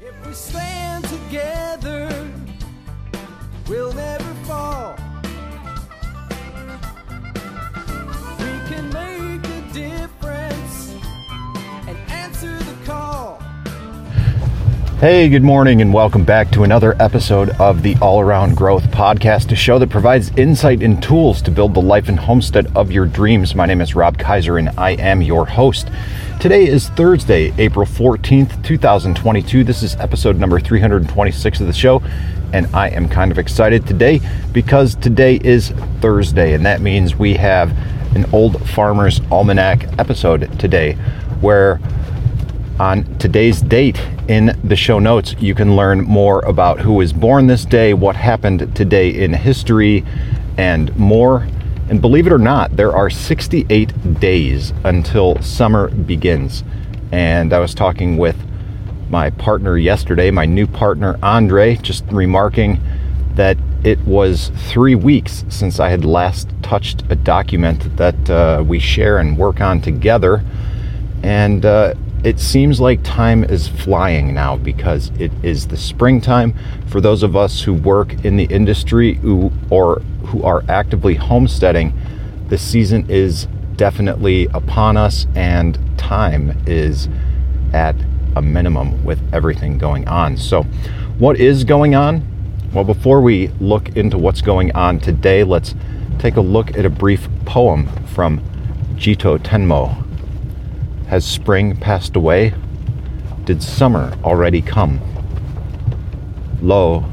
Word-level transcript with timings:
If 0.00 0.14
we 0.24 0.32
stand 0.32 1.04
together, 1.06 2.08
we'll 3.68 3.92
never 3.92 4.32
fall. 4.44 4.94
We 8.38 8.46
can 8.68 8.88
make 8.92 9.44
a 9.44 9.72
difference 9.72 10.94
and 11.88 11.98
answer 12.12 12.56
the 12.58 12.76
call. 12.84 13.42
Hey, 15.00 15.28
good 15.28 15.42
morning, 15.42 15.82
and 15.82 15.92
welcome 15.92 16.24
back 16.24 16.52
to 16.52 16.62
another 16.62 16.94
episode 17.02 17.50
of 17.58 17.82
the 17.82 17.96
All 18.00 18.20
Around 18.20 18.56
Growth 18.56 18.84
Podcast, 18.92 19.50
a 19.50 19.56
show 19.56 19.80
that 19.80 19.90
provides 19.90 20.30
insight 20.36 20.80
and 20.80 21.02
tools 21.02 21.42
to 21.42 21.50
build 21.50 21.74
the 21.74 21.82
life 21.82 22.08
and 22.08 22.20
homestead 22.20 22.68
of 22.76 22.92
your 22.92 23.06
dreams. 23.06 23.56
My 23.56 23.66
name 23.66 23.80
is 23.80 23.96
Rob 23.96 24.16
Kaiser, 24.16 24.58
and 24.58 24.68
I 24.78 24.92
am 24.92 25.22
your 25.22 25.44
host. 25.44 25.88
Today 26.40 26.68
is 26.68 26.88
Thursday, 26.90 27.52
April 27.58 27.84
14th, 27.84 28.64
2022. 28.64 29.64
This 29.64 29.82
is 29.82 29.96
episode 29.96 30.38
number 30.38 30.60
326 30.60 31.60
of 31.60 31.66
the 31.66 31.72
show, 31.72 32.00
and 32.52 32.68
I 32.72 32.90
am 32.90 33.08
kind 33.08 33.32
of 33.32 33.40
excited 33.40 33.88
today 33.88 34.20
because 34.52 34.94
today 34.94 35.40
is 35.42 35.70
Thursday, 36.00 36.54
and 36.54 36.64
that 36.64 36.80
means 36.80 37.16
we 37.16 37.34
have 37.34 37.76
an 38.14 38.24
Old 38.32 38.64
Farmer's 38.68 39.20
Almanac 39.32 39.98
episode 39.98 40.56
today 40.60 40.92
where 41.40 41.80
on 42.78 43.02
today's 43.18 43.60
date 43.60 44.00
in 44.28 44.56
the 44.62 44.76
show 44.76 45.00
notes, 45.00 45.34
you 45.40 45.56
can 45.56 45.74
learn 45.74 46.02
more 46.02 46.38
about 46.44 46.78
who 46.78 46.92
was 46.92 47.12
born 47.12 47.48
this 47.48 47.64
day, 47.64 47.94
what 47.94 48.14
happened 48.14 48.76
today 48.76 49.10
in 49.10 49.32
history, 49.32 50.04
and 50.56 50.96
more. 50.96 51.48
And 51.88 52.02
believe 52.02 52.26
it 52.26 52.32
or 52.32 52.38
not, 52.38 52.76
there 52.76 52.94
are 52.94 53.08
68 53.08 54.20
days 54.20 54.74
until 54.84 55.40
summer 55.40 55.88
begins. 55.88 56.62
And 57.12 57.52
I 57.52 57.60
was 57.60 57.74
talking 57.74 58.18
with 58.18 58.36
my 59.08 59.30
partner 59.30 59.78
yesterday, 59.78 60.30
my 60.30 60.44
new 60.44 60.66
partner 60.66 61.18
Andre, 61.22 61.76
just 61.76 62.04
remarking 62.10 62.80
that 63.36 63.56
it 63.84 63.98
was 64.00 64.50
three 64.68 64.94
weeks 64.94 65.44
since 65.48 65.80
I 65.80 65.88
had 65.88 66.04
last 66.04 66.50
touched 66.60 67.04
a 67.08 67.14
document 67.14 67.96
that 67.96 68.28
uh, 68.28 68.62
we 68.66 68.78
share 68.78 69.18
and 69.18 69.38
work 69.38 69.60
on 69.62 69.80
together. 69.80 70.44
And 71.22 71.64
uh, 71.64 71.94
it 72.24 72.40
seems 72.40 72.80
like 72.80 73.02
time 73.04 73.44
is 73.44 73.68
flying 73.68 74.34
now 74.34 74.56
because 74.56 75.10
it 75.18 75.30
is 75.42 75.68
the 75.68 75.76
springtime. 75.76 76.54
For 76.88 77.00
those 77.00 77.22
of 77.22 77.36
us 77.36 77.62
who 77.62 77.74
work 77.74 78.24
in 78.24 78.36
the 78.36 78.44
industry 78.44 79.14
who, 79.14 79.52
or 79.70 80.00
who 80.26 80.42
are 80.42 80.64
actively 80.68 81.14
homesteading, 81.14 81.92
the 82.48 82.58
season 82.58 83.08
is 83.08 83.46
definitely 83.76 84.46
upon 84.52 84.96
us 84.96 85.26
and 85.36 85.78
time 85.96 86.60
is 86.66 87.08
at 87.72 87.94
a 88.34 88.42
minimum 88.42 89.04
with 89.04 89.20
everything 89.32 89.78
going 89.78 90.08
on. 90.08 90.36
So, 90.36 90.64
what 91.18 91.38
is 91.38 91.64
going 91.64 91.94
on? 91.94 92.26
Well, 92.72 92.84
before 92.84 93.20
we 93.20 93.48
look 93.60 93.96
into 93.96 94.18
what's 94.18 94.42
going 94.42 94.72
on 94.72 94.98
today, 94.98 95.44
let's 95.44 95.74
take 96.18 96.36
a 96.36 96.40
look 96.40 96.76
at 96.76 96.84
a 96.84 96.90
brief 96.90 97.28
poem 97.44 97.86
from 98.06 98.40
Jito 98.96 99.40
Tenno. 99.42 100.07
Has 101.08 101.24
spring 101.24 101.74
passed 101.74 102.16
away? 102.16 102.52
Did 103.44 103.62
summer 103.62 104.12
already 104.22 104.60
come? 104.60 105.00
Lo, 106.60 107.06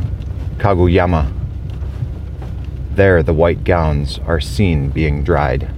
Kaguyama. 0.58 1.32
There 2.92 3.24
the 3.24 3.34
white 3.34 3.64
gowns 3.64 4.20
are 4.28 4.42
seen 4.42 4.90
being 4.90 5.24
dried. 5.24 5.70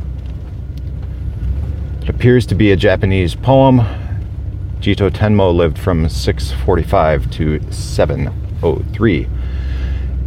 It 2.01 2.09
appears 2.09 2.47
to 2.47 2.55
be 2.55 2.71
a 2.71 2.75
Japanese 2.75 3.35
poem. 3.35 3.81
Jito 4.79 5.13
Tenno 5.13 5.51
lived 5.51 5.77
from 5.77 6.09
645 6.09 7.29
to 7.31 7.71
703. 7.71 9.27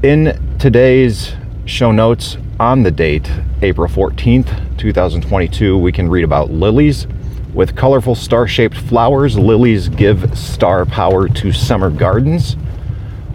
In 0.04 0.56
today's 0.60 1.32
show 1.64 1.90
notes 1.90 2.36
on 2.60 2.84
the 2.84 2.92
date, 2.92 3.28
April 3.62 3.88
14th, 3.88 4.78
2022, 4.78 5.76
we 5.76 5.90
can 5.90 6.08
read 6.08 6.22
about 6.22 6.52
lilies. 6.52 7.08
With 7.54 7.74
colorful 7.74 8.14
star 8.14 8.46
shaped 8.46 8.76
flowers, 8.76 9.36
lilies 9.36 9.88
give 9.88 10.38
star 10.38 10.86
power 10.86 11.28
to 11.28 11.52
summer 11.52 11.90
gardens. 11.90 12.56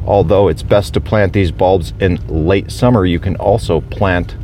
Although 0.06 0.48
it's 0.48 0.64
best 0.64 0.94
to 0.94 1.02
plant 1.02 1.34
these 1.34 1.52
bulbs 1.52 1.94
in 2.00 2.20
late 2.28 2.72
summer, 2.72 3.06
you 3.06 3.20
can 3.20 3.36
also 3.36 3.82
plant 3.82 4.36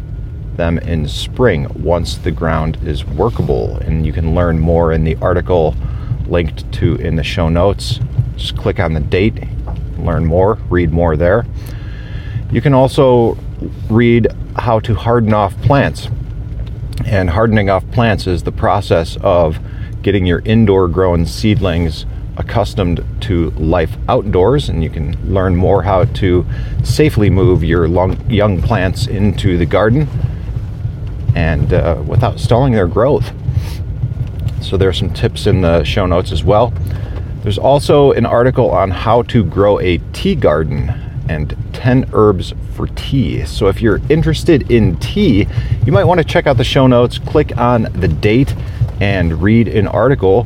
them 0.58 0.78
in 0.80 1.08
spring 1.08 1.68
once 1.82 2.18
the 2.18 2.32
ground 2.32 2.80
is 2.84 3.06
workable. 3.06 3.78
And 3.78 4.06
you 4.06 4.12
can 4.12 4.36
learn 4.36 4.60
more 4.60 4.92
in 4.92 5.06
the 5.06 5.16
article 5.18 5.76
linked 6.28 6.70
to 6.74 6.96
in 6.96 7.16
the 7.16 7.24
show 7.24 7.48
notes. 7.48 8.00
Just 8.36 8.58
click 8.58 8.80
on 8.80 8.94
the 8.94 9.00
date, 9.00 9.42
learn 9.98 10.26
more, 10.26 10.56
read 10.70 10.92
more 10.92 11.16
there. 11.16 11.46
You 12.52 12.60
can 12.60 12.74
also 12.74 13.38
read 13.90 14.28
how 14.58 14.80
to 14.82 14.96
harden 14.96 15.34
off 15.34 15.56
plants. 15.62 16.10
And 17.12 17.30
hardening 17.30 17.70
off 17.70 17.84
plants 17.92 18.26
is 18.26 18.44
the 18.44 18.54
process 18.54 19.18
of 19.20 19.60
getting 20.02 20.26
your 20.26 20.40
indoor 20.46 20.88
grown 20.88 21.26
seedlings 21.26 22.06
accustomed 22.38 23.04
to 23.20 23.50
life 23.52 23.98
outdoors. 24.08 24.70
And 24.70 24.82
you 24.82 24.90
can 24.90 25.18
learn 25.32 25.58
more 25.58 25.84
how 25.84 26.06
to 26.06 26.46
safely 26.86 27.30
move 27.30 27.66
your 27.66 27.90
long, 27.90 28.18
young 28.30 28.62
plants 28.62 29.08
into 29.08 29.58
the 29.58 29.66
garden 29.66 30.08
and 31.36 31.74
uh, 31.74 32.02
without 32.08 32.40
stalling 32.40 32.72
their 32.72 32.88
growth. 32.88 33.34
So 34.62 34.78
there 34.78 34.88
are 34.88 34.94
some 34.94 35.14
tips 35.14 35.48
in 35.48 35.60
the 35.60 35.84
show 35.84 36.06
notes 36.06 36.32
as 36.32 36.46
well. 36.46 36.74
There's 37.44 37.58
also 37.58 38.14
an 38.14 38.26
article 38.26 38.72
on 38.72 38.90
how 38.90 39.24
to 39.24 39.44
grow 39.44 39.82
a 39.82 39.98
tea 40.14 40.36
garden 40.36 40.90
and 41.28 41.58
10 41.82 42.12
herbs 42.14 42.54
for 42.76 42.86
tea. 42.90 43.44
So 43.44 43.68
if 43.68 43.82
you're 43.82 44.00
interested 44.08 44.70
in 44.72 44.98
tea, 44.98 45.48
you 45.84 45.92
might 45.92 46.04
want 46.04 46.20
to 46.20 46.24
check 46.24 46.46
out 46.46 46.58
the 46.58 46.64
show 46.64 46.86
notes, 46.86 47.18
click 47.18 47.58
on 47.58 47.88
the 47.94 48.08
date, 48.08 48.54
and 49.00 49.42
read 49.42 49.68
an 49.68 49.88
article 49.88 50.46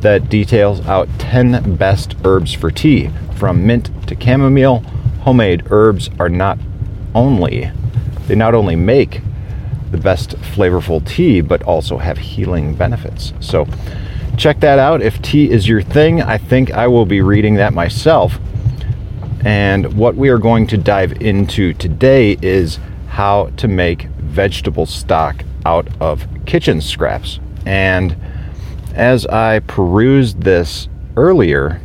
that 0.00 0.28
details 0.28 0.86
out 0.86 1.08
10 1.18 1.76
best 1.76 2.14
herbs 2.26 2.52
for 2.52 2.70
tea. 2.70 3.08
From 3.36 3.66
mint 3.66 3.88
to 4.06 4.14
chamomile, 4.14 4.80
homemade 5.22 5.62
herbs 5.70 6.10
are 6.18 6.28
not 6.28 6.58
only, 7.14 7.70
they 8.26 8.34
not 8.34 8.54
only 8.54 8.76
make 8.76 9.22
the 9.92 9.96
best 9.96 10.32
flavorful 10.36 11.02
tea, 11.08 11.40
but 11.40 11.62
also 11.62 11.96
have 11.96 12.18
healing 12.18 12.74
benefits. 12.74 13.32
So 13.40 13.66
check 14.36 14.60
that 14.60 14.78
out. 14.78 15.00
If 15.00 15.22
tea 15.22 15.50
is 15.50 15.66
your 15.66 15.80
thing, 15.80 16.20
I 16.20 16.36
think 16.36 16.70
I 16.70 16.86
will 16.86 17.06
be 17.06 17.22
reading 17.22 17.54
that 17.54 17.72
myself. 17.72 18.38
And 19.44 19.94
what 19.94 20.16
we 20.16 20.28
are 20.28 20.38
going 20.38 20.66
to 20.68 20.76
dive 20.76 21.12
into 21.22 21.72
today 21.74 22.36
is 22.42 22.78
how 23.08 23.50
to 23.56 23.68
make 23.68 24.02
vegetable 24.02 24.86
stock 24.86 25.44
out 25.64 25.88
of 26.00 26.26
kitchen 26.46 26.80
scraps. 26.80 27.40
And 27.64 28.16
as 28.94 29.26
I 29.26 29.60
perused 29.60 30.42
this 30.42 30.88
earlier, 31.16 31.80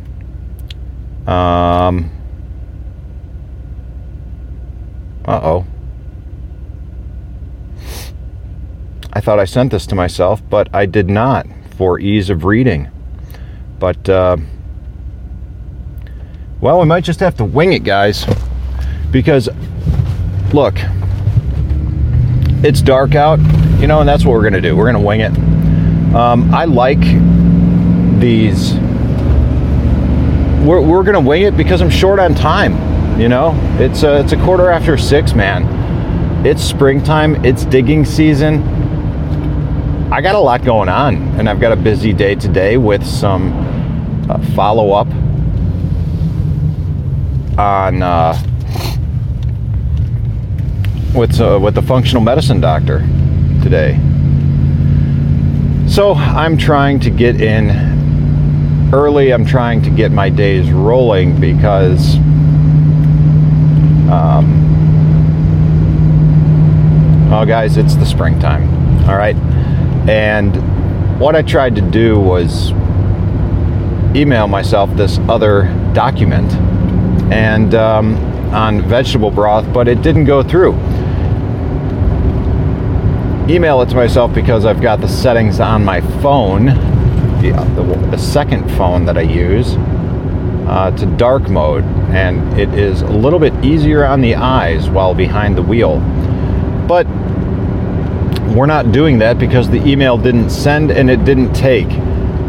um, 1.26 2.10
uh 5.24 5.40
oh. 5.42 5.66
I 9.12 9.20
thought 9.20 9.40
I 9.40 9.46
sent 9.46 9.72
this 9.72 9.86
to 9.86 9.94
myself, 9.94 10.42
but 10.50 10.68
I 10.74 10.84
did 10.84 11.08
not 11.08 11.46
for 11.76 11.98
ease 11.98 12.28
of 12.28 12.44
reading. 12.44 12.90
But, 13.78 14.08
uh, 14.08 14.36
well, 16.60 16.80
we 16.80 16.86
might 16.86 17.04
just 17.04 17.20
have 17.20 17.36
to 17.36 17.44
wing 17.44 17.72
it, 17.72 17.84
guys. 17.84 18.24
Because, 19.10 19.48
look, 20.52 20.74
it's 22.64 22.80
dark 22.80 23.14
out, 23.14 23.38
you 23.78 23.86
know, 23.86 24.00
and 24.00 24.08
that's 24.08 24.24
what 24.24 24.32
we're 24.32 24.42
going 24.42 24.54
to 24.54 24.60
do. 24.60 24.74
We're 24.74 24.90
going 24.90 24.94
to 24.94 25.00
wing 25.00 25.20
it. 25.20 26.14
Um, 26.14 26.52
I 26.54 26.64
like 26.64 27.00
these. 28.20 28.74
We're, 30.64 30.80
we're 30.80 31.02
going 31.02 31.14
to 31.14 31.20
wing 31.20 31.42
it 31.42 31.56
because 31.56 31.82
I'm 31.82 31.90
short 31.90 32.18
on 32.18 32.34
time, 32.34 33.20
you 33.20 33.28
know? 33.28 33.52
It's 33.78 34.02
a, 34.02 34.20
it's 34.20 34.32
a 34.32 34.36
quarter 34.36 34.70
after 34.70 34.96
six, 34.96 35.34
man. 35.34 36.46
It's 36.46 36.62
springtime, 36.62 37.44
it's 37.44 37.64
digging 37.66 38.04
season. 38.04 38.62
I 40.12 40.20
got 40.20 40.34
a 40.34 40.40
lot 40.40 40.64
going 40.64 40.88
on, 40.88 41.16
and 41.38 41.48
I've 41.48 41.60
got 41.60 41.72
a 41.72 41.76
busy 41.76 42.12
day 42.12 42.34
today 42.34 42.76
with 42.76 43.04
some 43.04 43.52
uh, 44.30 44.38
follow 44.54 44.92
up 44.92 45.08
on 47.58 48.02
uh, 48.02 48.36
with 51.14 51.40
uh, 51.40 51.58
with 51.60 51.74
the 51.74 51.82
functional 51.82 52.22
medicine 52.22 52.60
doctor 52.60 53.00
today. 53.62 53.98
So 55.88 56.14
I'm 56.14 56.58
trying 56.58 57.00
to 57.00 57.10
get 57.10 57.40
in 57.40 57.70
early. 58.92 59.32
I'm 59.32 59.46
trying 59.46 59.82
to 59.82 59.90
get 59.90 60.12
my 60.12 60.28
days 60.28 60.70
rolling 60.70 61.40
because 61.40 62.16
um, 64.10 64.62
oh, 67.32 67.44
guys, 67.46 67.76
it's 67.76 67.96
the 67.96 68.06
springtime. 68.06 68.68
All 69.08 69.16
right, 69.16 69.36
and 70.08 71.18
what 71.18 71.34
I 71.34 71.42
tried 71.42 71.74
to 71.76 71.80
do 71.80 72.18
was 72.20 72.72
email 74.14 74.46
myself 74.46 74.94
this 74.96 75.18
other 75.28 75.64
document 75.94 76.52
and 77.30 77.74
um, 77.74 78.16
on 78.54 78.82
vegetable 78.82 79.30
broth, 79.30 79.70
but 79.72 79.88
it 79.88 80.02
didn't 80.02 80.24
go 80.24 80.42
through. 80.42 80.72
Email 83.48 83.80
it 83.82 83.88
to 83.90 83.96
myself 83.96 84.34
because 84.34 84.64
I've 84.64 84.80
got 84.80 85.00
the 85.00 85.08
settings 85.08 85.60
on 85.60 85.84
my 85.84 86.00
phone, 86.20 86.66
the, 87.40 87.52
the, 87.76 88.08
the 88.10 88.18
second 88.18 88.68
phone 88.76 89.04
that 89.04 89.16
I 89.16 89.22
use, 89.22 89.74
uh, 90.66 90.90
to 90.96 91.06
dark 91.06 91.48
mode, 91.48 91.84
and 92.12 92.58
it 92.58 92.74
is 92.74 93.02
a 93.02 93.06
little 93.06 93.38
bit 93.38 93.52
easier 93.64 94.04
on 94.04 94.20
the 94.20 94.34
eyes 94.34 94.90
while 94.90 95.14
behind 95.14 95.56
the 95.56 95.62
wheel. 95.62 96.00
But 96.88 97.06
we're 98.54 98.66
not 98.66 98.90
doing 98.90 99.18
that 99.18 99.38
because 99.38 99.68
the 99.68 99.84
email 99.86 100.16
didn't 100.16 100.50
send 100.50 100.90
and 100.90 101.10
it 101.10 101.24
didn't 101.24 101.52
take. 101.52 101.88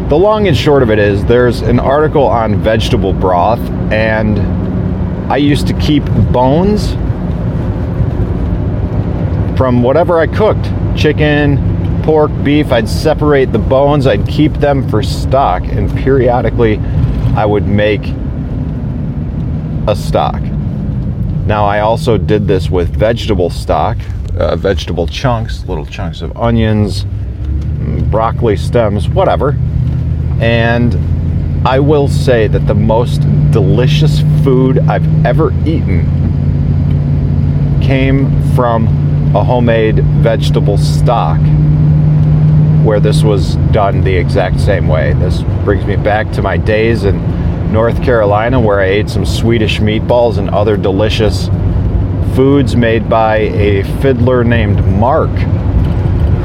The 0.08 0.16
long 0.16 0.48
and 0.48 0.56
short 0.56 0.82
of 0.82 0.90
it 0.90 0.98
is 0.98 1.24
there's 1.26 1.60
an 1.60 1.78
article 1.78 2.24
on 2.24 2.60
vegetable 2.60 3.12
broth, 3.12 3.60
and 3.92 4.38
I 5.28 5.36
used 5.36 5.66
to 5.66 5.74
keep 5.74 6.04
bones 6.32 6.92
from 9.58 9.82
whatever 9.82 10.18
I 10.18 10.26
cooked 10.26 10.66
chicken, 10.96 12.02
pork, 12.02 12.30
beef. 12.42 12.72
I'd 12.72 12.88
separate 12.88 13.52
the 13.52 13.58
bones, 13.58 14.06
I'd 14.06 14.26
keep 14.26 14.54
them 14.54 14.88
for 14.88 15.02
stock, 15.02 15.62
and 15.64 15.94
periodically 15.98 16.78
I 17.36 17.44
would 17.44 17.66
make 17.66 18.02
a 19.86 19.94
stock. 19.94 20.40
Now, 21.46 21.64
I 21.64 21.80
also 21.80 22.18
did 22.18 22.46
this 22.46 22.70
with 22.70 22.88
vegetable 22.96 23.50
stock, 23.50 23.96
uh, 24.38 24.56
vegetable 24.56 25.06
chunks, 25.06 25.64
little 25.66 25.86
chunks 25.86 26.20
of 26.20 26.36
onions, 26.36 27.04
mm, 27.04 28.10
broccoli 28.10 28.56
stems, 28.56 29.08
whatever. 29.08 29.56
And 30.40 30.94
I 31.64 31.80
will 31.80 32.08
say 32.08 32.46
that 32.46 32.66
the 32.66 32.74
most 32.74 33.20
delicious 33.50 34.20
food 34.44 34.78
I've 34.78 35.26
ever 35.26 35.52
eaten 35.66 36.06
came 37.82 38.42
from 38.54 38.86
a 39.34 39.42
homemade 39.42 40.02
vegetable 40.22 40.78
stock 40.78 41.40
where 42.84 43.00
this 43.00 43.22
was 43.22 43.56
done 43.72 44.02
the 44.02 44.14
exact 44.14 44.60
same 44.60 44.88
way. 44.88 45.12
This 45.14 45.42
brings 45.64 45.84
me 45.84 45.96
back 45.96 46.30
to 46.32 46.42
my 46.42 46.56
days 46.56 47.04
in 47.04 47.72
North 47.72 48.02
Carolina 48.02 48.60
where 48.60 48.80
I 48.80 48.86
ate 48.86 49.10
some 49.10 49.26
Swedish 49.26 49.80
meatballs 49.80 50.38
and 50.38 50.48
other 50.50 50.76
delicious 50.76 51.48
foods 52.34 52.76
made 52.76 53.08
by 53.10 53.36
a 53.36 53.82
fiddler 54.00 54.44
named 54.44 54.84
Mark 54.86 55.30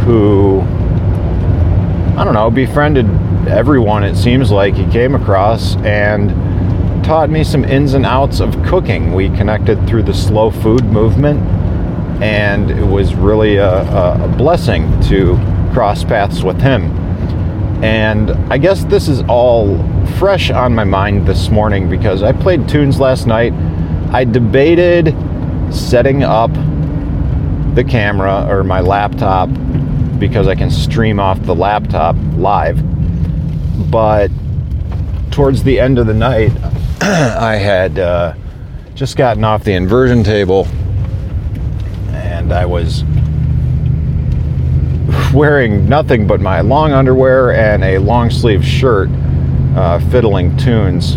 who 0.05 0.61
I 2.17 2.23
don't 2.23 2.35
know, 2.35 2.51
befriended 2.51 3.07
everyone 3.47 4.03
it 4.03 4.15
seems 4.15 4.51
like 4.51 4.75
he 4.75 4.85
came 4.91 5.15
across 5.15 5.75
and 5.77 6.31
taught 7.03 7.29
me 7.29 7.43
some 7.43 7.65
ins 7.65 7.93
and 7.93 8.05
outs 8.05 8.39
of 8.39 8.55
cooking. 8.63 9.13
We 9.13 9.29
connected 9.29 9.85
through 9.87 10.03
the 10.03 10.13
slow 10.13 10.51
food 10.51 10.85
movement, 10.85 11.41
and 12.21 12.71
it 12.71 12.85
was 12.85 13.13
really 13.15 13.57
a, 13.57 13.81
a, 13.81 14.35
blessing 14.37 14.99
to 15.03 15.35
cross 15.73 16.03
paths 16.03 16.43
with 16.43 16.61
him. 16.61 16.83
And 17.83 18.31
I 18.51 18.57
guess 18.57 18.85
this 18.85 19.09
is 19.09 19.21
all 19.27 19.77
fresh 20.17 20.49
on 20.49 20.73
my 20.73 20.85
mind 20.85 21.27
this 21.27 21.49
morning 21.49 21.89
because 21.89 22.23
I 22.23 22.31
played 22.31 22.69
tunes 22.69 22.99
last 22.99 23.27
night. 23.27 23.51
I 24.13 24.23
debated 24.23 25.13
setting 25.69 26.23
up 26.23 26.53
the 27.75 27.83
camera 27.83 28.47
or 28.47 28.63
my 28.63 28.79
laptop 28.79 29.49
because 30.19 30.47
I 30.47 30.55
can 30.55 30.71
stream 30.71 31.19
off 31.19 31.41
the 31.41 31.55
laptop 31.55 32.15
live. 32.37 32.81
But 33.89 34.29
towards 35.31 35.63
the 35.63 35.79
end 35.79 35.97
of 35.97 36.07
the 36.07 36.13
night, 36.13 36.51
I 37.01 37.55
had 37.55 37.99
uh, 37.99 38.33
just 38.95 39.17
gotten 39.17 39.43
off 39.43 39.63
the 39.63 39.73
inversion 39.73 40.23
table 40.23 40.67
and 42.09 42.53
I 42.53 42.65
was 42.65 43.03
wearing 45.33 45.89
nothing 45.89 46.27
but 46.27 46.41
my 46.41 46.61
long 46.61 46.91
underwear 46.91 47.53
and 47.53 47.83
a 47.83 47.97
long 47.97 48.29
sleeve 48.29 48.65
shirt, 48.65 49.09
uh, 49.75 49.99
fiddling 50.11 50.55
tunes. 50.57 51.15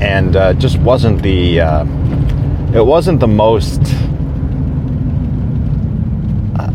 And 0.00 0.36
uh, 0.36 0.52
just 0.54 0.78
wasn't 0.78 1.22
the 1.22 1.60
uh, 1.60 1.84
it 2.74 2.84
wasn't 2.84 3.20
the 3.20 3.28
most 3.28 3.80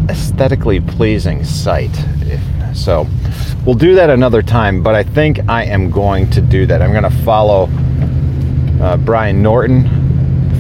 aesthetically 0.10 0.82
pleasing 0.82 1.44
sight. 1.44 1.92
So 2.74 3.08
we'll 3.66 3.76
do 3.76 3.96
that 3.96 4.10
another 4.10 4.42
time, 4.42 4.82
but 4.84 4.96
I 4.96 5.04
think 5.04 5.40
I 5.50 5.64
am 5.66 5.90
going 5.90 6.30
to 6.32 6.42
do 6.42 6.66
that. 6.66 6.82
I'm 6.82 6.92
going 6.92 7.04
to 7.04 7.24
follow 7.24 7.70
uh, 8.82 8.98
Brian 8.98 9.42
Norton 9.42 9.84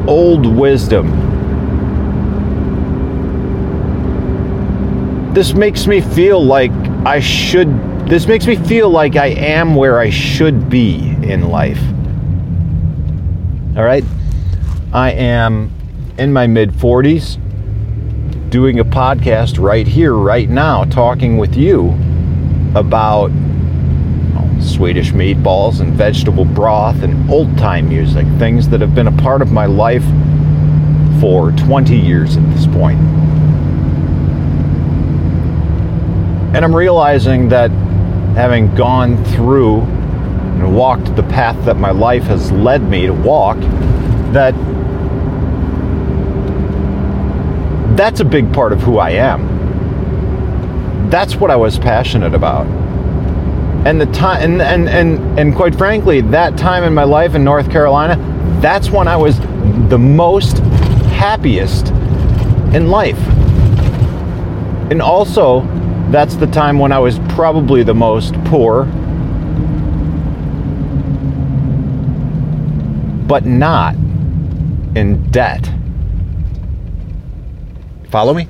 old 0.05 0.45
wisdom, 0.45 1.07
this 5.33 5.53
makes 5.53 5.87
me 5.87 6.01
feel 6.01 6.43
like 6.43 6.73
I 7.05 7.21
should, 7.21 7.69
this 8.09 8.27
makes 8.27 8.45
me 8.45 8.57
feel 8.57 8.89
like 8.89 9.15
I 9.15 9.27
am 9.27 9.75
where 9.75 9.97
I 9.97 10.09
should 10.09 10.69
be 10.69 11.15
in 11.23 11.47
life. 11.49 11.79
All 13.77 13.83
right. 13.83 14.03
I 14.91 15.11
am 15.11 15.71
in 16.17 16.33
my 16.33 16.47
mid 16.47 16.71
40s 16.71 17.37
doing 18.49 18.79
a 18.79 18.83
podcast 18.83 19.59
right 19.59 19.85
here, 19.85 20.15
right 20.15 20.49
now, 20.49 20.83
talking 20.85 21.37
with 21.37 21.55
you 21.55 21.89
about 22.73 23.29
Swedish 24.59 25.11
meatballs 25.11 25.79
and 25.79 25.93
vegetable 25.93 26.43
broth 26.43 27.03
and 27.03 27.29
old 27.29 27.55
time 27.59 27.87
music, 27.87 28.25
things 28.39 28.67
that 28.69 28.81
have 28.81 28.95
been 28.95 29.05
a 29.05 29.11
part 29.11 29.43
of 29.43 29.51
my 29.51 29.67
life 29.67 30.05
for 31.21 31.51
20 31.51 31.95
years 31.95 32.35
at 32.35 32.49
this 32.55 32.65
point. 32.65 32.99
And 36.55 36.65
I'm 36.65 36.75
realizing 36.75 37.47
that 37.49 37.69
having 38.33 38.73
gone 38.73 39.23
through 39.25 39.81
walked 40.77 41.15
the 41.15 41.23
path 41.23 41.65
that 41.65 41.77
my 41.77 41.89
life 41.89 42.23
has 42.23 42.51
led 42.51 42.83
me 42.83 43.07
to 43.07 43.13
walk, 43.13 43.57
that 44.31 44.53
that's 47.97 48.19
a 48.19 48.25
big 48.25 48.53
part 48.53 48.71
of 48.71 48.79
who 48.81 48.99
I 48.99 49.09
am. 49.09 51.09
That's 51.09 51.35
what 51.35 51.49
I 51.49 51.55
was 51.55 51.79
passionate 51.79 52.35
about. 52.35 52.67
And 53.87 53.99
the 53.99 54.05
time 54.07 54.43
and, 54.43 54.61
and 54.61 54.87
and 54.87 55.39
and 55.39 55.55
quite 55.55 55.75
frankly, 55.75 56.21
that 56.21 56.57
time 56.57 56.83
in 56.83 56.93
my 56.93 57.05
life 57.05 57.33
in 57.33 57.43
North 57.43 57.71
Carolina, 57.71 58.15
that's 58.61 58.91
when 58.91 59.07
I 59.07 59.17
was 59.17 59.39
the 59.89 59.97
most 59.97 60.59
happiest 61.17 61.87
in 62.75 62.89
life. 62.89 63.19
And 64.91 65.01
also, 65.01 65.61
that's 66.11 66.35
the 66.35 66.47
time 66.47 66.77
when 66.77 66.91
I 66.91 66.99
was 66.99 67.17
probably 67.29 67.81
the 67.81 67.95
most 67.95 68.35
poor 68.45 68.85
but 73.27 73.45
not 73.45 73.93
in 74.95 75.29
debt. 75.31 75.69
Follow 78.09 78.33
me? 78.33 78.47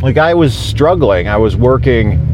Like 0.00 0.16
I 0.16 0.34
was 0.34 0.56
struggling. 0.56 1.28
I 1.28 1.36
was 1.36 1.56
working 1.56 2.28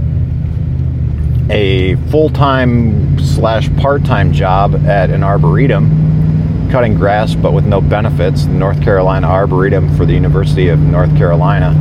a 1.50 1.96
full 2.10 2.28
time 2.28 3.18
slash 3.18 3.74
part 3.76 4.04
time 4.04 4.32
job 4.32 4.74
at 4.86 5.10
an 5.10 5.22
arboretum, 5.22 6.68
cutting 6.70 6.94
grass 6.94 7.34
but 7.34 7.52
with 7.52 7.64
no 7.64 7.80
benefits, 7.80 8.44
the 8.44 8.52
North 8.52 8.82
Carolina 8.82 9.26
Arboretum 9.26 9.96
for 9.96 10.04
the 10.04 10.12
University 10.12 10.68
of 10.68 10.78
North 10.78 11.16
Carolina, 11.16 11.74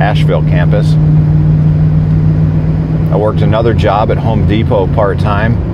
Asheville 0.00 0.42
campus. 0.42 0.94
I 3.12 3.16
worked 3.16 3.42
another 3.42 3.74
job 3.74 4.10
at 4.10 4.16
Home 4.16 4.46
Depot 4.48 4.92
part 4.94 5.20
time, 5.20 5.73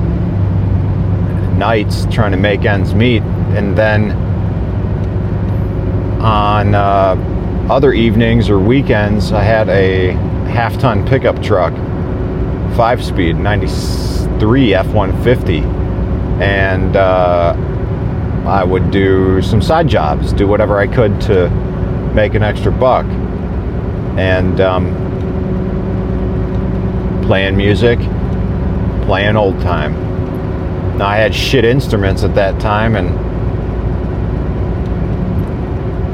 nights 1.61 2.07
trying 2.11 2.33
to 2.33 2.39
make 2.39 2.65
ends 2.65 2.95
meet, 2.95 3.23
and 3.23 3.79
then 3.79 4.11
on 6.21 6.75
uh, 6.75 7.15
other 7.71 7.93
evenings 7.93 8.51
or 8.51 8.59
weekends, 8.59 9.33
I 9.33 9.43
had 9.43 9.69
a 9.69 10.13
half 10.51 10.77
ton 10.79 11.07
pickup 11.07 11.41
truck, 11.43 11.73
five 12.77 13.03
speed, 13.05 13.37
93 13.37 14.75
F 14.75 14.87
150. 14.89 15.59
And 16.43 16.97
uh, 16.97 17.55
I 18.47 18.65
would 18.65 18.91
do 18.91 19.41
some 19.41 19.63
side 19.63 19.89
jobs, 19.89 20.33
do 20.33 20.49
whatever 20.49 20.79
I 20.79 20.87
could 20.87 21.21
to 21.23 21.49
make 22.15 22.35
an 22.35 22.43
extra 22.43 22.73
buck. 22.73 23.07
And 24.19 24.61
um, 24.61 24.93
playing 27.27 27.57
music, 27.57 27.99
playing 29.07 29.37
old 29.37 29.61
time. 29.61 30.10
Now, 31.01 31.09
I 31.09 31.17
had 31.17 31.35
shit 31.35 31.65
instruments 31.65 32.25
at 32.25 32.35
that 32.35 32.61
time 32.61 32.95
and 32.95 33.09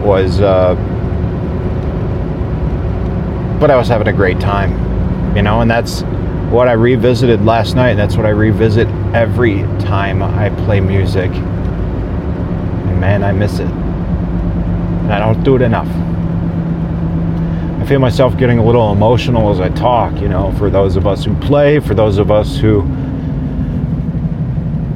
was. 0.04 0.40
Uh, 0.40 0.76
but 3.58 3.68
I 3.68 3.76
was 3.76 3.88
having 3.88 4.06
a 4.06 4.12
great 4.12 4.38
time, 4.38 5.34
you 5.34 5.42
know, 5.42 5.60
and 5.60 5.68
that's 5.68 6.02
what 6.52 6.68
I 6.68 6.74
revisited 6.74 7.44
last 7.44 7.74
night, 7.74 7.90
and 7.90 7.98
that's 7.98 8.16
what 8.16 8.26
I 8.26 8.28
revisit 8.28 8.86
every 9.12 9.62
time 9.80 10.22
I 10.22 10.50
play 10.50 10.78
music. 10.78 11.32
And 11.32 13.00
man, 13.00 13.24
I 13.24 13.32
miss 13.32 13.58
it. 13.58 13.66
And 13.66 15.12
I 15.12 15.18
don't 15.18 15.42
do 15.42 15.56
it 15.56 15.62
enough. 15.62 15.88
I 17.82 17.86
feel 17.86 17.98
myself 17.98 18.38
getting 18.38 18.60
a 18.60 18.64
little 18.64 18.92
emotional 18.92 19.50
as 19.50 19.58
I 19.58 19.68
talk, 19.70 20.20
you 20.20 20.28
know, 20.28 20.52
for 20.52 20.70
those 20.70 20.94
of 20.94 21.08
us 21.08 21.24
who 21.24 21.34
play, 21.40 21.80
for 21.80 21.94
those 21.94 22.18
of 22.18 22.30
us 22.30 22.56
who 22.56 22.84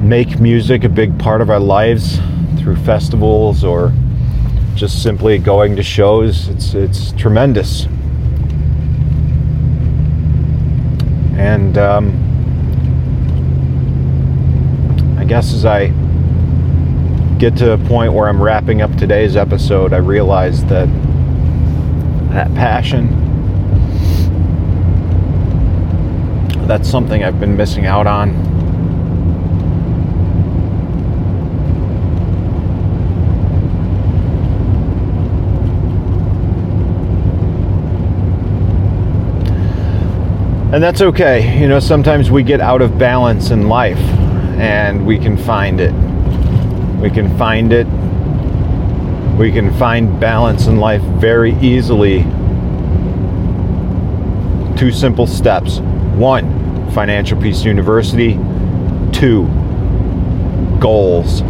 make 0.01 0.39
music 0.39 0.83
a 0.83 0.89
big 0.89 1.17
part 1.19 1.41
of 1.41 1.49
our 1.49 1.59
lives 1.59 2.19
through 2.57 2.75
festivals 2.77 3.63
or 3.63 3.93
just 4.75 5.03
simply 5.03 5.37
going 5.37 5.75
to 5.75 5.83
shows. 5.83 6.47
It's 6.47 6.73
it's 6.73 7.11
tremendous. 7.13 7.85
And 11.37 11.77
um, 11.77 12.17
I 15.19 15.23
guess 15.25 15.53
as 15.53 15.65
I 15.65 15.87
get 17.37 17.55
to 17.57 17.73
a 17.73 17.77
point 17.77 18.13
where 18.13 18.27
I'm 18.27 18.41
wrapping 18.41 18.81
up 18.81 18.95
today's 18.97 19.35
episode, 19.35 19.93
I 19.93 19.97
realize 19.97 20.65
that 20.65 20.87
that 22.31 22.53
passion, 22.55 23.07
that's 26.67 26.89
something 26.89 27.23
I've 27.23 27.39
been 27.39 27.57
missing 27.57 27.85
out 27.85 28.07
on. 28.07 28.60
And 40.73 40.81
that's 40.81 41.01
okay. 41.01 41.59
You 41.59 41.67
know, 41.67 41.81
sometimes 41.81 42.31
we 42.31 42.43
get 42.43 42.61
out 42.61 42.81
of 42.81 42.97
balance 42.97 43.51
in 43.51 43.67
life 43.67 43.99
and 44.57 45.05
we 45.05 45.19
can 45.19 45.35
find 45.35 45.81
it. 45.81 45.91
We 47.01 47.09
can 47.09 47.37
find 47.37 47.73
it. 47.73 47.85
We 49.37 49.51
can 49.51 49.73
find 49.77 50.17
balance 50.17 50.67
in 50.67 50.77
life 50.77 51.01
very 51.01 51.55
easily. 51.59 52.23
Two 54.77 54.93
simple 54.93 55.27
steps. 55.27 55.79
One, 56.15 56.89
Financial 56.91 57.37
Peace 57.41 57.65
University. 57.65 58.35
Two, 59.11 59.47
goals. 60.79 61.41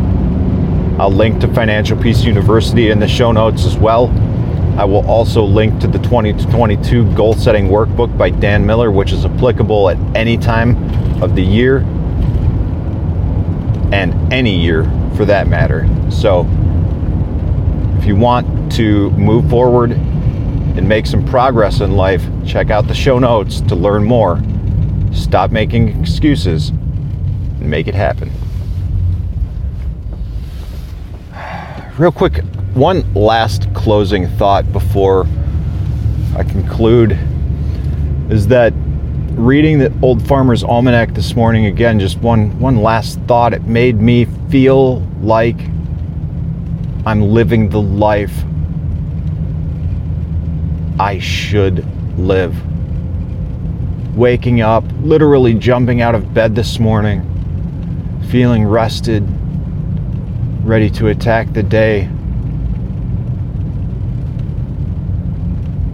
I'll 0.99 1.11
link 1.11 1.41
to 1.41 1.47
Financial 1.47 1.95
Peace 1.95 2.23
University 2.23 2.89
in 2.89 2.99
the 2.99 3.07
show 3.07 3.31
notes 3.31 3.65
as 3.65 3.77
well. 3.77 4.07
I 4.81 4.83
will 4.83 5.07
also 5.07 5.43
link 5.43 5.79
to 5.81 5.87
the 5.87 5.99
2022 5.99 7.13
goal 7.13 7.35
setting 7.35 7.67
workbook 7.67 8.17
by 8.17 8.31
Dan 8.31 8.65
Miller, 8.65 8.89
which 8.89 9.11
is 9.11 9.25
applicable 9.25 9.91
at 9.91 9.97
any 10.17 10.39
time 10.39 10.75
of 11.21 11.35
the 11.35 11.43
year 11.43 11.81
and 13.93 14.33
any 14.33 14.59
year 14.59 14.85
for 15.15 15.23
that 15.25 15.47
matter. 15.47 15.87
So, 16.09 16.47
if 17.99 18.05
you 18.05 18.15
want 18.15 18.71
to 18.71 19.11
move 19.11 19.51
forward 19.51 19.91
and 19.91 20.89
make 20.89 21.05
some 21.05 21.23
progress 21.27 21.81
in 21.81 21.91
life, 21.91 22.27
check 22.43 22.71
out 22.71 22.87
the 22.87 22.95
show 22.95 23.19
notes 23.19 23.61
to 23.61 23.75
learn 23.75 24.03
more. 24.03 24.41
Stop 25.13 25.51
making 25.51 25.89
excuses 26.01 26.69
and 26.69 27.69
make 27.69 27.87
it 27.87 27.93
happen. 27.93 28.31
Real 31.99 32.11
quick, 32.11 32.43
one 32.73 33.13
last 33.13 33.71
closing 33.73 34.27
thought 34.37 34.71
before 34.71 35.27
I 36.37 36.43
conclude 36.43 37.11
is 38.29 38.47
that 38.47 38.71
reading 39.31 39.77
the 39.79 39.93
Old 40.01 40.25
Farmer's 40.25 40.63
Almanac 40.63 41.13
this 41.13 41.35
morning 41.35 41.65
again, 41.65 41.99
just 41.99 42.17
one 42.19 42.57
one 42.59 42.77
last 42.77 43.19
thought. 43.21 43.53
It 43.53 43.63
made 43.63 43.97
me 43.97 44.23
feel 44.49 44.99
like 45.21 45.59
I'm 47.05 47.21
living 47.21 47.67
the 47.67 47.81
life 47.81 48.43
I 50.97 51.19
should 51.19 51.85
live. 52.17 52.55
Waking 54.15 54.61
up, 54.61 54.85
literally 55.01 55.55
jumping 55.55 56.01
out 56.01 56.15
of 56.15 56.33
bed 56.33 56.55
this 56.55 56.79
morning, 56.79 57.21
feeling 58.29 58.63
rested, 58.63 59.27
ready 60.63 60.89
to 60.91 61.07
attack 61.07 61.51
the 61.51 61.63
day 61.63 62.09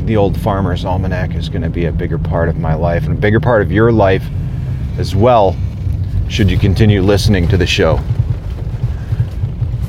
the 0.08 0.16
old 0.16 0.40
farmer's 0.40 0.86
almanac 0.86 1.36
is 1.36 1.50
going 1.50 1.62
to 1.62 1.70
be 1.70 1.86
a 1.86 1.92
bigger 1.92 2.18
part 2.18 2.48
of 2.48 2.58
my 2.58 2.74
life 2.74 3.04
and 3.04 3.18
a 3.18 3.22
bigger 3.22 3.42
part 3.42 3.62
of 3.62 3.72
your 3.72 3.92
life 3.92 4.26
as 4.98 5.14
well, 5.14 5.56
should 6.30 6.50
you 6.50 6.58
continue 6.58 7.02
listening 7.02 7.48
to 7.50 7.58
the 7.58 7.68
show. 7.68 8.00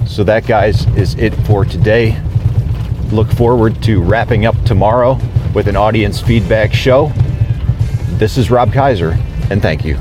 So, 0.06 0.24
that, 0.24 0.46
guys, 0.46 0.86
is 0.96 1.14
it 1.14 1.32
for 1.46 1.64
today. 1.64 2.20
Look 3.12 3.30
forward 3.30 3.80
to 3.84 4.02
wrapping 4.02 4.44
up 4.44 4.60
tomorrow 4.64 5.18
with 5.54 5.68
an 5.68 5.76
audience 5.76 6.20
feedback 6.20 6.74
show. 6.74 7.12
This 8.18 8.36
is 8.36 8.50
Rob 8.50 8.72
Kaiser, 8.72 9.16
and 9.50 9.62
thank 9.62 9.84
you. 9.84 9.96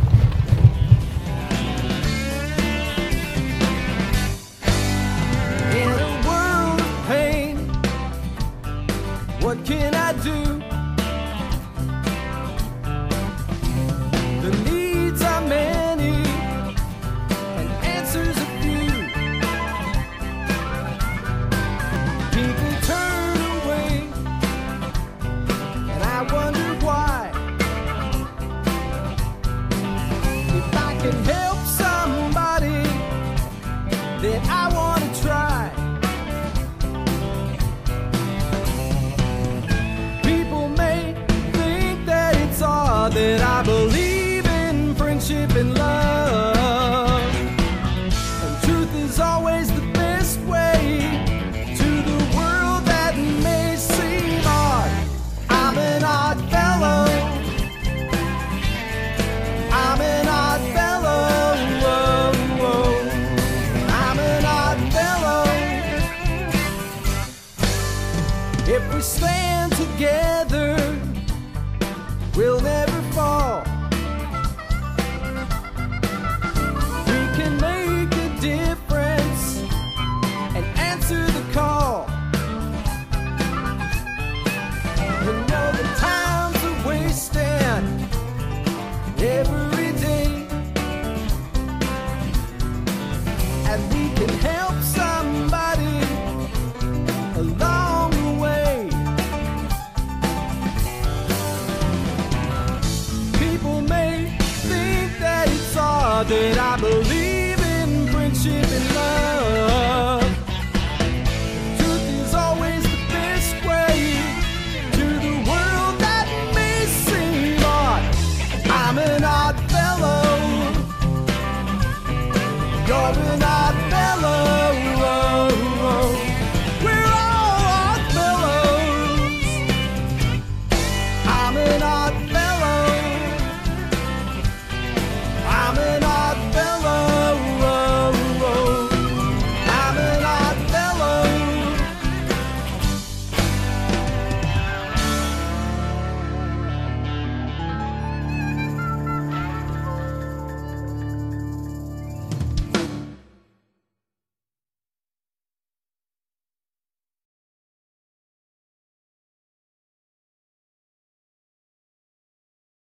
What 9.47 9.63
can 9.63 9.95
I 9.95 10.11
do? 10.23 10.56
that 43.09 43.41
I 43.41 43.63
believe. 43.63 43.76
That 106.23 106.57
I 106.57 106.79
believe 106.81 107.16